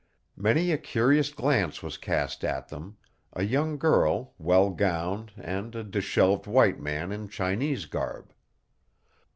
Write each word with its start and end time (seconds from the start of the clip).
Many 0.35 0.71
a 0.71 0.79
curious 0.79 1.31
glance 1.31 1.83
was 1.83 1.95
cast 1.99 2.43
at 2.43 2.69
them, 2.69 2.97
a 3.33 3.43
young 3.43 3.77
girl, 3.77 4.33
well 4.39 4.71
gowned, 4.71 5.31
and 5.37 5.75
a 5.75 5.83
disheveled 5.83 6.47
white 6.47 6.79
man 6.79 7.11
in 7.11 7.29
Chinese 7.29 7.85
garb. 7.85 8.33